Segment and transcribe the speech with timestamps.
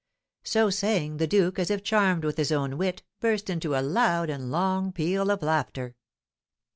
[0.43, 4.31] So saying, the duke, as if charmed with his own wit, burst into a loud
[4.31, 5.95] and long peal of laughter.